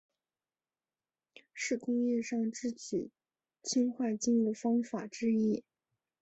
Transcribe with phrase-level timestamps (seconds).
[1.53, 3.11] 是工业上制取
[3.61, 5.63] 氰化氢的方法之一。